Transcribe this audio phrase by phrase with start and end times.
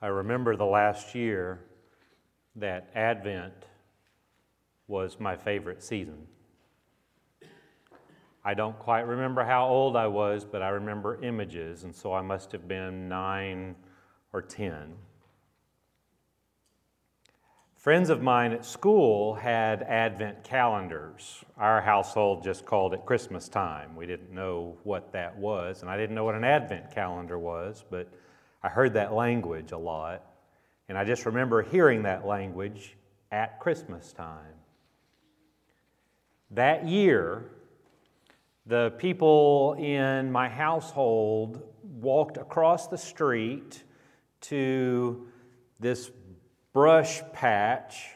[0.00, 1.60] I remember the last year
[2.56, 3.66] that Advent
[4.86, 6.26] was my favorite season.
[8.44, 12.22] I don't quite remember how old I was, but I remember images, and so I
[12.22, 13.74] must have been nine
[14.32, 14.94] or ten.
[17.74, 21.44] Friends of mine at school had Advent calendars.
[21.56, 23.96] Our household just called it Christmas time.
[23.96, 27.84] We didn't know what that was, and I didn't know what an Advent calendar was,
[27.90, 28.08] but
[28.62, 30.24] I heard that language a lot.
[30.88, 32.96] And I just remember hearing that language
[33.30, 34.54] at Christmas time.
[36.52, 37.44] That year,
[38.66, 43.82] the people in my household walked across the street
[44.42, 45.26] to
[45.78, 46.10] this
[46.72, 48.08] brush patch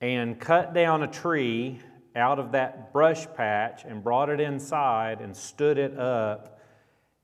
[0.00, 1.80] and cut down a tree
[2.14, 6.60] out of that brush patch and brought it inside and stood it up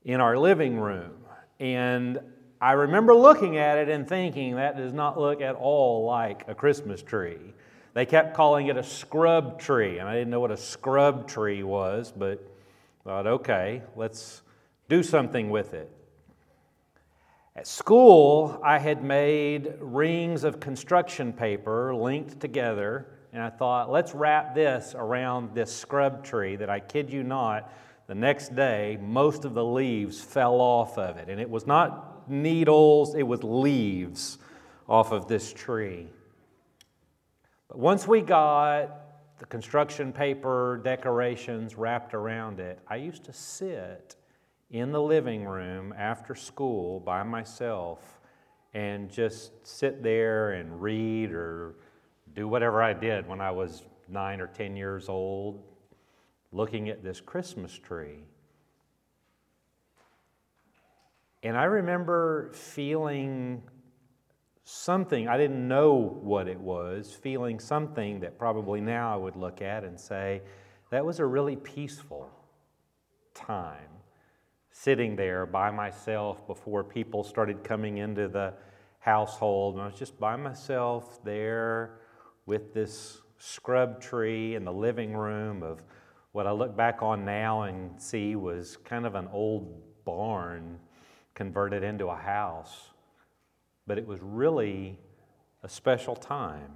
[0.03, 1.22] in our living room.
[1.63, 2.19] And
[2.59, 6.53] I remember looking at it and thinking that does not look at all like a
[6.53, 7.53] Christmas tree.
[7.93, 11.63] They kept calling it a scrub tree, and I didn't know what a scrub tree
[11.63, 12.45] was, but
[13.05, 14.41] thought, okay, let's
[14.89, 15.89] do something with it.
[17.55, 24.13] At school, I had made rings of construction paper linked together, and I thought, let's
[24.13, 27.71] wrap this around this scrub tree that I kid you not,
[28.07, 31.29] the next day, most of the leaves fell off of it.
[31.29, 34.37] And it was not needles, it was leaves
[34.87, 36.07] off of this tree.
[37.67, 44.15] But once we got the construction paper decorations wrapped around it, I used to sit
[44.69, 48.19] in the living room after school by myself
[48.73, 51.75] and just sit there and read or
[52.33, 55.63] do whatever I did when I was nine or ten years old,
[56.53, 58.23] looking at this Christmas tree.
[61.41, 63.63] And I remember feeling
[64.63, 69.61] something, I didn't know what it was, feeling something that probably now I would look
[69.61, 70.41] at and say,
[70.89, 72.29] that was a really peaceful
[73.33, 73.89] time
[74.71, 78.53] sitting there by myself before people started coming into the
[78.99, 79.75] household.
[79.75, 81.99] And I was just by myself there
[82.45, 85.81] with this scrub tree in the living room of
[86.33, 90.79] what I look back on now and see was kind of an old barn
[91.35, 92.89] converted into a house.
[93.87, 94.99] But it was really
[95.61, 96.71] a special time.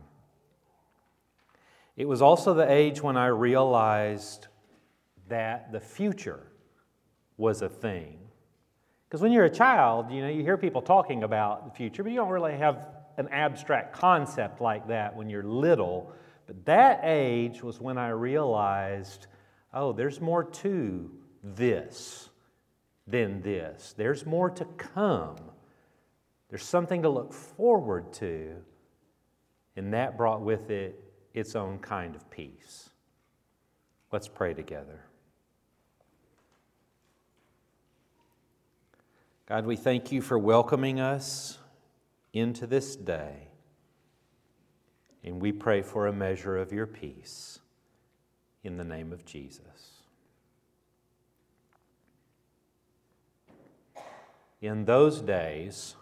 [1.95, 4.47] It was also the age when I realized
[5.27, 6.51] that the future
[7.37, 8.19] was a thing.
[9.07, 12.11] Because when you're a child, you know, you hear people talking about the future, but
[12.11, 12.77] you don't really have
[13.17, 16.11] an abstract concept like that when you're little.
[16.45, 19.25] But that age was when I realized,
[19.73, 21.11] oh, there's more to
[21.43, 22.29] this
[23.05, 23.93] than this.
[23.97, 25.37] There's more to come.
[26.49, 28.55] There's something to look forward to.
[29.75, 32.89] And that brought with it its own kind of peace.
[34.11, 35.05] Let's pray together.
[39.47, 41.57] God, we thank you for welcoming us
[42.33, 43.47] into this day.
[45.23, 47.59] And we pray for a measure of your peace
[48.63, 50.01] in the name of Jesus.
[54.61, 55.95] In those days,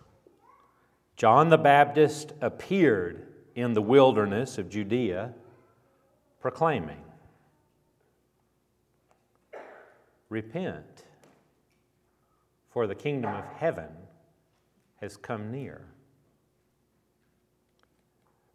[1.16, 5.34] John the Baptist appeared in the wilderness of Judea
[6.40, 7.02] proclaiming,
[10.30, 11.06] Repent
[12.70, 13.90] for the kingdom of heaven
[15.00, 15.86] has come near.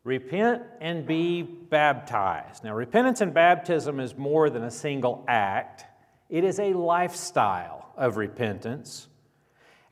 [0.04, 2.64] Repent and be baptized.
[2.64, 5.84] Now, repentance and baptism is more than a single act,
[6.28, 9.08] it is a lifestyle of repentance.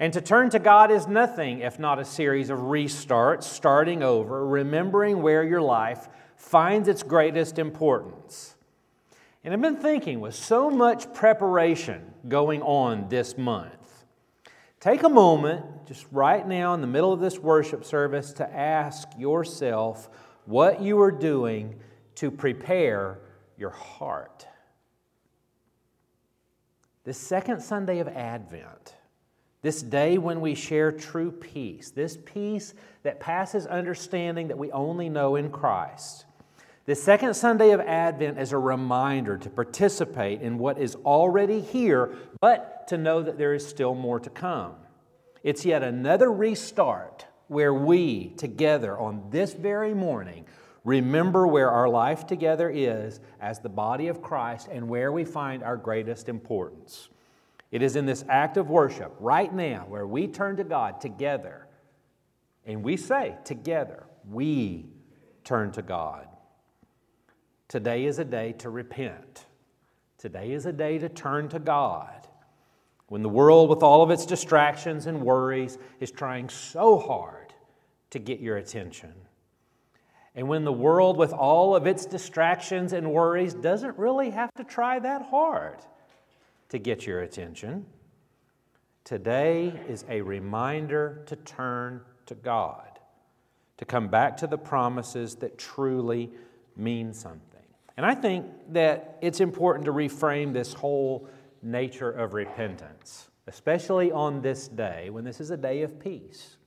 [0.01, 4.47] And to turn to God is nothing if not a series of restarts, starting over,
[4.47, 8.55] remembering where your life finds its greatest importance.
[9.43, 13.98] And I've been thinking, with so much preparation going on this month,
[14.81, 19.09] Take a moment, just right now in the middle of this worship service, to ask
[19.19, 20.09] yourself
[20.45, 21.81] what you are doing
[22.17, 23.19] to prepare
[23.57, 24.47] your heart.
[27.03, 28.95] This second Sunday of Advent,
[29.63, 35.09] this day when we share true peace, this peace that passes understanding that we only
[35.09, 36.25] know in Christ.
[36.89, 42.15] The second Sunday of Advent is a reminder to participate in what is already here,
[42.41, 44.73] but to know that there is still more to come.
[45.43, 50.47] It's yet another restart where we, together on this very morning,
[50.83, 55.63] remember where our life together is as the body of Christ and where we find
[55.63, 57.11] our greatest importance.
[57.71, 61.67] It is in this act of worship right now where we turn to God together
[62.65, 64.87] And we say together, we
[65.45, 66.29] turn to God.
[67.69, 69.45] Today is a day to repent.
[70.17, 72.27] Today is a day to turn to God.
[73.09, 77.53] When the world, with all of its distractions and worries, is trying so hard
[78.11, 79.13] to get your attention.
[80.35, 84.65] And when the world, with all of its distractions and worries, doesn't really have to
[84.65, 85.79] try that hard
[86.69, 87.87] to get your attention,
[89.05, 92.99] today is a reminder to turn to God,
[93.79, 96.31] to come back to the promises that truly
[96.77, 97.48] mean something.
[97.99, 101.29] And I think that it's important to reframe this whole
[101.63, 106.59] nature of repentance, especially on this day when this is a day of peace.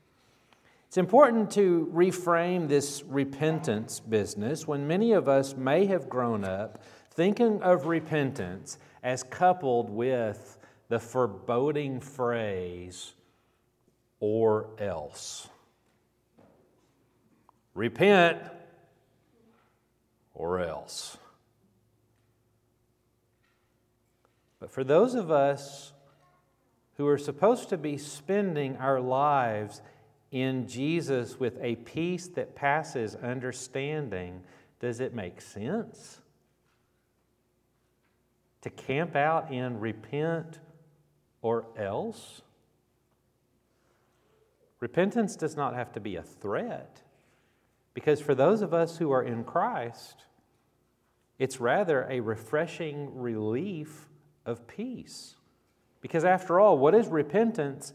[0.87, 6.83] It's important to reframe this repentance business when many of us may have grown up
[7.11, 10.57] thinking of repentance as coupled with
[10.89, 13.13] the foreboding phrase,
[14.19, 15.47] or else.
[17.73, 18.37] Repent
[20.33, 21.17] or else.
[24.61, 25.91] But for those of us
[26.97, 29.81] who are supposed to be spending our lives
[30.31, 34.43] in Jesus with a peace that passes understanding,
[34.79, 36.21] does it make sense?
[38.61, 40.59] To camp out in repent
[41.41, 42.43] or else?
[44.79, 47.01] Repentance does not have to be a threat,
[47.95, 50.25] because for those of us who are in Christ,
[51.39, 54.07] it's rather a refreshing relief
[54.45, 55.35] of peace.
[56.01, 57.93] Because after all, what is repentance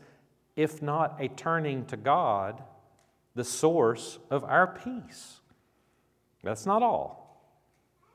[0.55, 2.63] if not a turning to God,
[3.35, 5.41] the source of our peace?
[6.43, 7.27] That's not all.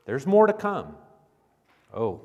[0.06, 0.96] There's more to come.
[1.94, 2.22] Oh,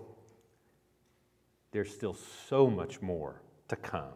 [1.72, 2.16] there's still
[2.48, 4.14] so much more to come.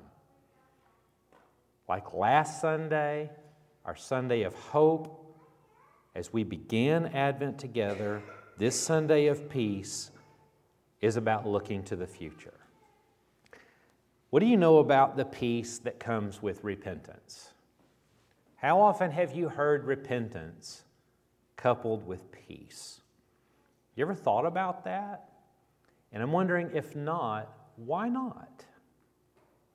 [1.88, 3.30] Like last Sunday,
[3.86, 5.18] our Sunday of hope,
[6.16, 8.24] as we began Advent together,
[8.58, 10.12] this Sunday of peace
[11.02, 12.54] is about looking to the future.
[14.30, 17.50] What do you know about the peace that comes with repentance?
[18.56, 20.84] How often have you heard repentance
[21.58, 23.02] coupled with peace?
[23.96, 25.30] You ever thought about that?
[26.14, 28.66] And I'm wondering if not, why not?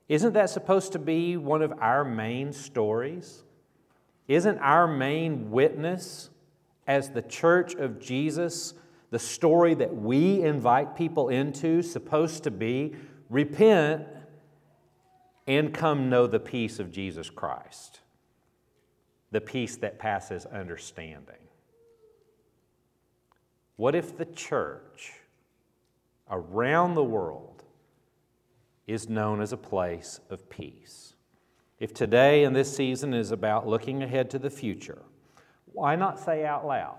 [0.07, 3.43] Isn't that supposed to be one of our main stories?
[4.27, 6.29] Isn't our main witness
[6.87, 8.73] as the church of Jesus
[9.09, 12.95] the story that we invite people into supposed to be
[13.29, 14.05] repent
[15.47, 18.01] and come know the peace of Jesus Christ,
[19.31, 21.35] the peace that passes understanding.
[23.77, 25.13] What if the church
[26.29, 27.63] around the world
[28.87, 31.13] is known as a place of peace?
[31.79, 35.03] If today and this season is about looking ahead to the future,
[35.71, 36.97] why not say out loud,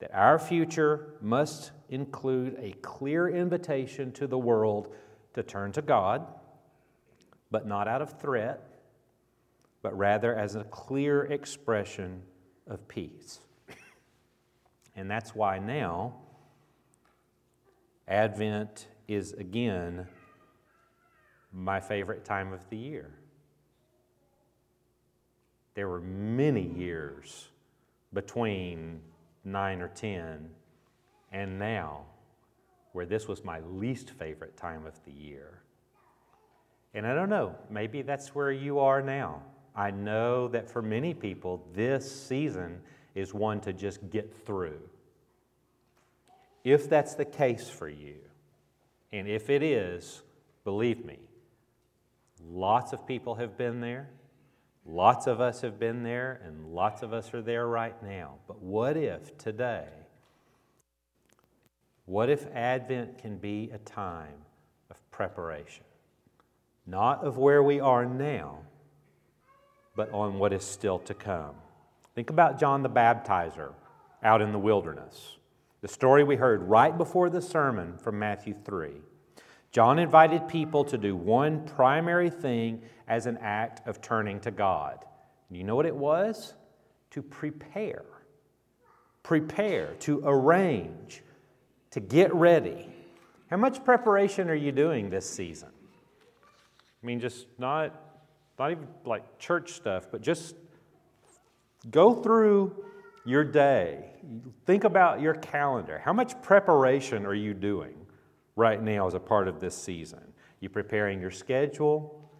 [0.00, 4.92] that our future must include a clear invitation to the world
[5.34, 6.26] to turn to God,
[7.50, 8.62] but not out of threat,
[9.82, 12.22] but rather as a clear expression
[12.66, 13.40] of peace.
[14.96, 16.14] And that's why now
[18.08, 20.06] Advent is again
[21.52, 23.14] my favorite time of the year.
[25.74, 27.48] There were many years
[28.12, 29.00] between
[29.44, 30.48] nine or 10,
[31.32, 32.04] and now,
[32.92, 35.62] where this was my least favorite time of the year.
[36.92, 39.42] And I don't know, maybe that's where you are now.
[39.74, 42.80] I know that for many people, this season
[43.14, 44.80] is one to just get through.
[46.64, 48.16] If that's the case for you,
[49.12, 50.22] and if it is,
[50.64, 51.18] believe me,
[52.44, 54.10] lots of people have been there.
[54.86, 58.34] Lots of us have been there, and lots of us are there right now.
[58.46, 59.86] But what if today,
[62.06, 64.44] what if Advent can be a time
[64.90, 65.84] of preparation?
[66.86, 68.60] Not of where we are now,
[69.94, 71.54] but on what is still to come.
[72.14, 73.72] Think about John the Baptizer
[74.22, 75.36] out in the wilderness.
[75.82, 78.92] The story we heard right before the sermon from Matthew 3.
[79.72, 85.04] John invited people to do one primary thing as an act of turning to God.
[85.50, 86.54] You know what it was?
[87.10, 88.04] To prepare.
[89.22, 91.22] Prepare, to arrange,
[91.90, 92.88] to get ready.
[93.48, 95.70] How much preparation are you doing this season?
[97.02, 97.94] I mean, just not,
[98.58, 100.54] not even like church stuff, but just
[101.90, 102.84] go through
[103.24, 104.10] your day.
[104.66, 106.00] Think about your calendar.
[106.04, 107.94] How much preparation are you doing?
[108.56, 110.32] Right now as a part of this season?
[110.60, 112.30] You're preparing your schedule?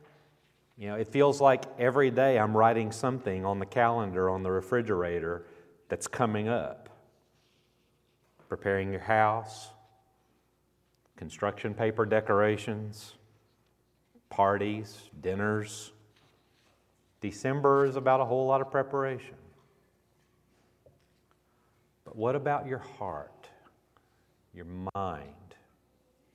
[0.77, 4.51] You know, it feels like every day I'm writing something on the calendar, on the
[4.51, 5.45] refrigerator
[5.89, 6.89] that's coming up.
[8.49, 9.69] Preparing your house,
[11.17, 13.15] construction paper decorations,
[14.31, 15.93] parties, dinners.
[17.21, 19.35] December is about a whole lot of preparation.
[22.05, 23.49] But what about your heart,
[24.55, 25.35] your mind,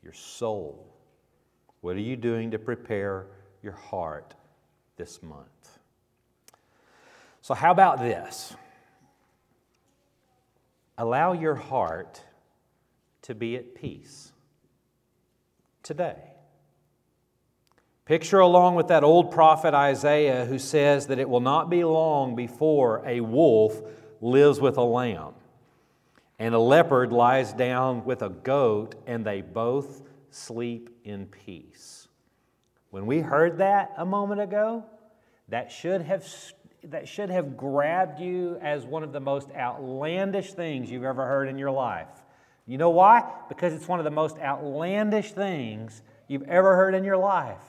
[0.06, 0.96] your soul?
[1.82, 3.28] What are you doing to prepare
[3.62, 4.36] your heart
[4.96, 5.80] this month?
[7.42, 8.56] So, how about this?
[10.98, 12.22] Allow your heart
[13.24, 14.32] to be at peace
[15.84, 16.16] today.
[18.06, 22.36] Picture along with that old prophet Isaiah who says that it will not be long
[22.36, 23.82] before a wolf
[24.22, 25.34] lives with a lamb
[26.39, 32.08] and a leopard lies down with a goat and they both sleep in peace.
[32.89, 34.86] When we heard that a moment ago,
[35.50, 36.25] that should have
[36.84, 41.48] that should have grabbed you as one of the most outlandish things you've ever heard
[41.48, 42.08] in your life.
[42.68, 43.32] You know why?
[43.50, 47.63] Because it's one of the most outlandish things you've ever heard in your life.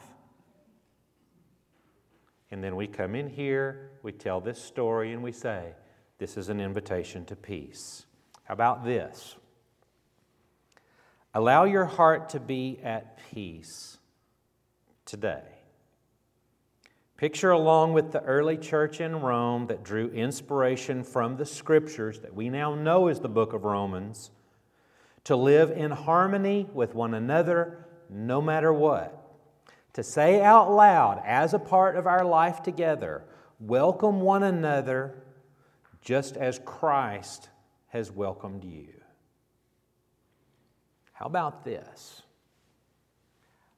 [2.50, 5.72] And then we come in here, we tell this story, and we say,
[6.18, 8.06] This is an invitation to peace.
[8.46, 9.36] How about this?
[11.34, 13.98] Allow your heart to be at peace
[15.04, 15.42] today.
[17.16, 22.34] Picture along with the early church in Rome that drew inspiration from the scriptures that
[22.34, 24.30] we now know as the book of Romans
[25.24, 29.22] to live in harmony with one another no matter what.
[29.94, 33.24] To say out loud as a part of our life together,
[33.58, 35.14] welcome one another
[36.00, 37.48] just as Christ
[37.88, 38.88] has welcomed you.
[41.12, 42.22] How about this?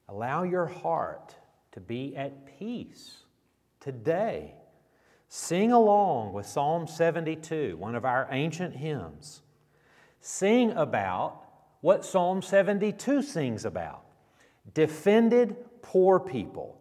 [0.07, 1.35] Allow your heart
[1.71, 3.23] to be at peace
[3.79, 4.55] today.
[5.29, 9.41] Sing along with Psalm 72, one of our ancient hymns.
[10.19, 11.43] Sing about
[11.81, 14.03] what Psalm 72 sings about
[14.73, 16.79] defended poor people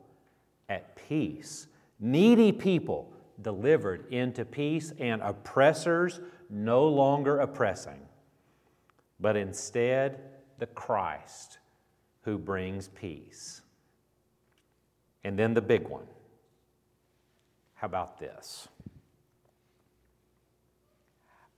[0.68, 1.68] at peace,
[2.00, 8.00] needy people delivered into peace, and oppressors no longer oppressing,
[9.20, 10.20] but instead
[10.58, 11.58] the Christ
[12.22, 13.62] who brings peace.
[15.24, 16.06] And then the big one
[17.78, 18.66] how about this?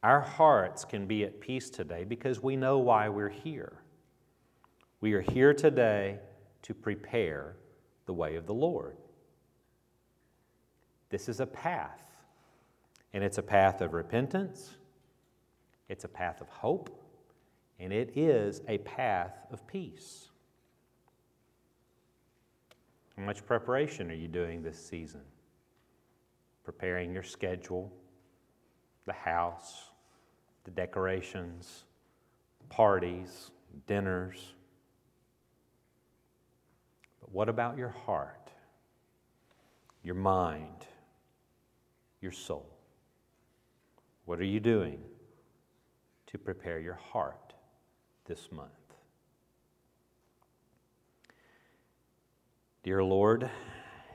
[0.02, 3.72] Our hearts can be at peace today because we know why we're here.
[5.00, 6.18] We are here today
[6.62, 7.56] to prepare
[8.04, 8.98] the way of the Lord.
[11.08, 12.02] This is a path,
[13.14, 14.76] and it's a path of repentance,
[15.90, 16.88] it's a path of hope,
[17.78, 20.30] and it is a path of peace.
[23.18, 25.20] How much preparation are you doing this season?
[26.64, 27.92] preparing your schedule,
[29.04, 29.90] the house,
[30.62, 31.84] the decorations,
[32.68, 33.50] parties,
[33.88, 34.54] dinners.
[37.20, 38.52] But what about your heart,
[40.04, 40.86] your mind,
[42.20, 42.66] your soul?
[44.26, 45.00] What are you doing
[46.30, 47.54] to prepare your heart
[48.26, 48.70] this month?
[52.82, 53.50] Dear Lord,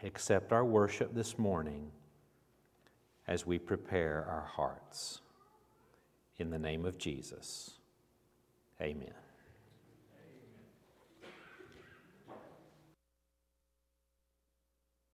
[0.04, 1.92] accept our worship this morning
[3.28, 5.22] as we prepare our hearts.
[6.38, 7.72] In the name of Jesus,
[8.82, 9.25] amen.